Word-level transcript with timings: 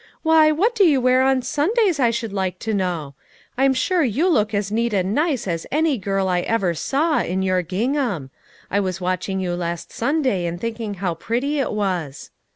"Why, 0.23 0.51
what 0.51 0.73
do 0.73 0.83
you 0.83 0.99
wear 0.99 1.21
on 1.21 1.43
Sundays, 1.43 1.99
I 1.99 2.09
should 2.09 2.33
like 2.33 2.57
to 2.57 2.73
know? 2.73 3.13
I'm 3.55 3.75
sure 3.75 4.01
you 4.01 4.27
look 4.27 4.51
as 4.51 4.71
neat 4.71 4.93
and 4.95 5.13
nice 5.13 5.47
as 5.47 5.67
any 5.71 5.99
girl 5.99 6.27
I 6.27 6.39
ever 6.41 6.73
saw, 6.73 7.19
in 7.21 7.43
your 7.43 7.61
gingham. 7.61 8.31
I 8.71 8.79
was 8.79 8.99
watching 8.99 9.39
you 9.39 9.53
last 9.53 9.91
Sunday 9.93 10.47
and 10.47 10.59
thinking 10.59 10.95
how 10.95 11.13
pretty 11.13 11.59
it 11.59 11.71
was." 11.71 12.31